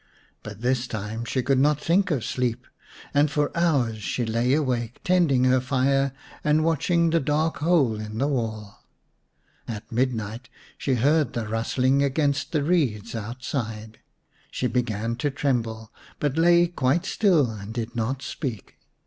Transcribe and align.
But 0.41 0.61
this 0.61 0.87
time 0.87 1.25
she 1.25 1.43
could 1.43 1.59
not 1.59 1.79
think 1.79 2.09
of 2.09 2.25
sleep, 2.25 2.65
and 3.13 3.29
for 3.29 3.55
hours 3.55 4.01
she 4.01 4.25
lay 4.25 4.55
awake, 4.55 4.99
tending 5.03 5.43
her 5.43 5.61
fire 5.61 6.11
and 6.43 6.63
watching 6.63 7.11
the 7.11 7.19
dark 7.19 7.57
hole 7.57 7.99
in 7.99 8.17
the 8.17 8.25
wall. 8.27 8.83
At 9.67 9.91
midnight 9.91 10.49
she 10.75 10.95
heard 10.95 11.33
the 11.33 11.47
rustling 11.47 12.01
against 12.01 12.51
the 12.51 12.63
reeds 12.63 13.13
outside. 13.13 13.99
She 14.49 14.65
began 14.65 15.17
to 15.17 15.29
tremble, 15.29 15.93
but 16.19 16.35
lay 16.35 16.65
quite 16.65 17.05
still 17.05 17.51
and 17.51 17.71
did 17.71 17.95
not 17.95 18.23
speak. 18.23 18.77